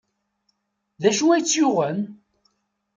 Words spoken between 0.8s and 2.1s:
D acu ay tt-yuɣen?